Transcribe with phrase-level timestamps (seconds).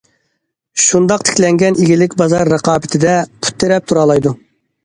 [0.83, 4.37] شۇنداق تىكلەنگەن ئىگىلىك بازار رىقابىتىدە پۇت تىرەپ تۇرالايدۇ.